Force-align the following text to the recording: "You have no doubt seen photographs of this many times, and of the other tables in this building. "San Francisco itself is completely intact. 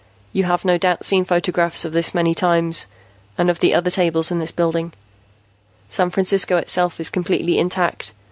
"You 0.33 0.45
have 0.45 0.65
no 0.65 0.79
doubt 0.79 1.05
seen 1.05 1.25
photographs 1.25 1.85
of 1.85 1.93
this 1.93 2.11
many 2.11 2.33
times, 2.33 2.87
and 3.37 3.51
of 3.51 3.59
the 3.59 3.75
other 3.75 3.91
tables 3.91 4.31
in 4.31 4.39
this 4.39 4.49
building. 4.51 4.93
"San 5.89 6.09
Francisco 6.09 6.57
itself 6.57 6.99
is 6.99 7.11
completely 7.11 7.59
intact. 7.59 8.11